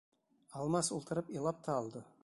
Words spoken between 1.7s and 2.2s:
алды.